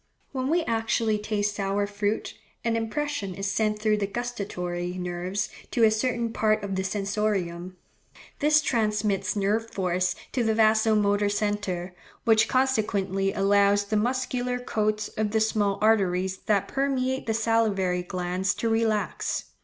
When 0.31 0.47
we 0.49 0.63
actually 0.63 1.19
taste 1.19 1.53
sour 1.53 1.85
fruit, 1.85 2.33
an 2.65 2.75
impression 2.75 3.35
is 3.35 3.51
sent 3.51 3.77
through 3.77 3.97
the 3.97 4.07
gustatory 4.07 4.93
nerves 4.93 5.49
to 5.69 5.83
a 5.83 5.91
certain 5.91 6.33
part 6.33 6.63
of 6.63 6.73
the 6.73 6.83
sensorium; 6.83 7.77
this 8.39 8.63
transmits 8.63 9.35
nerve 9.35 9.69
force 9.69 10.15
to 10.31 10.43
the 10.43 10.55
vasomotor 10.55 11.29
centre, 11.29 11.93
which 12.23 12.47
consequently 12.47 13.31
allows 13.31 13.83
the 13.83 13.95
muscular 13.95 14.57
coats 14.57 15.07
of 15.09 15.29
the 15.29 15.39
small 15.39 15.77
arteries 15.83 16.37
that 16.47 16.67
permeate 16.67 17.27
the 17.27 17.35
salivary 17.35 18.01
glands 18.01 18.55
to 18.55 18.69
relax. 18.69 19.51